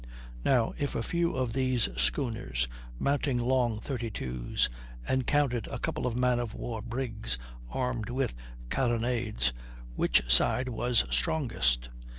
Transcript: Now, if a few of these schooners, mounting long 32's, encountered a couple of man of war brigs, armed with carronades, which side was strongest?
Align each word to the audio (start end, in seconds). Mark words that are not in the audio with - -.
Now, 0.43 0.73
if 0.79 0.95
a 0.95 1.03
few 1.03 1.33
of 1.35 1.53
these 1.53 1.87
schooners, 1.95 2.67
mounting 2.97 3.37
long 3.37 3.79
32's, 3.79 4.67
encountered 5.07 5.67
a 5.67 5.77
couple 5.77 6.07
of 6.07 6.17
man 6.17 6.39
of 6.39 6.55
war 6.55 6.81
brigs, 6.81 7.37
armed 7.69 8.09
with 8.09 8.33
carronades, 8.71 9.53
which 9.97 10.23
side 10.27 10.69
was 10.69 11.05
strongest? 11.11 11.89